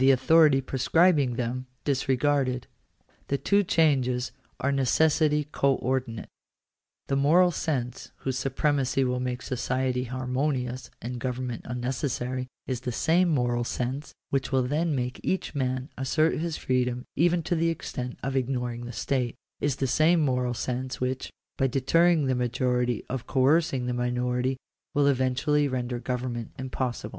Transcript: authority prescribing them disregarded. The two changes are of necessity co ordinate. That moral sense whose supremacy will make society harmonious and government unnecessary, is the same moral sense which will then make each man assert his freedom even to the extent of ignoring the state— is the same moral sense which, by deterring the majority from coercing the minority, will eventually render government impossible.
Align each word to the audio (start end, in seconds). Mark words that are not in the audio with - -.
authority 0.09 0.61
prescribing 0.61 1.35
them 1.35 1.67
disregarded. 1.83 2.65
The 3.27 3.37
two 3.37 3.63
changes 3.63 4.31
are 4.59 4.69
of 4.69 4.75
necessity 4.75 5.47
co 5.51 5.75
ordinate. 5.75 6.25
That 7.05 7.17
moral 7.17 7.51
sense 7.51 8.11
whose 8.17 8.35
supremacy 8.39 9.03
will 9.03 9.19
make 9.19 9.43
society 9.43 10.05
harmonious 10.05 10.89
and 11.03 11.19
government 11.19 11.61
unnecessary, 11.65 12.47
is 12.65 12.81
the 12.81 12.91
same 12.91 13.29
moral 13.29 13.63
sense 13.63 14.11
which 14.31 14.51
will 14.51 14.63
then 14.63 14.95
make 14.95 15.19
each 15.21 15.53
man 15.53 15.89
assert 15.99 16.39
his 16.39 16.57
freedom 16.57 17.05
even 17.15 17.43
to 17.43 17.53
the 17.53 17.69
extent 17.69 18.17
of 18.23 18.35
ignoring 18.35 18.85
the 18.85 18.91
state— 18.91 19.35
is 19.61 19.75
the 19.75 19.85
same 19.85 20.19
moral 20.21 20.55
sense 20.55 20.99
which, 20.99 21.29
by 21.59 21.67
deterring 21.67 22.25
the 22.25 22.33
majority 22.33 23.03
from 23.07 23.19
coercing 23.27 23.85
the 23.85 23.93
minority, 23.93 24.57
will 24.95 25.05
eventually 25.05 25.67
render 25.67 25.99
government 25.99 26.49
impossible. 26.57 27.09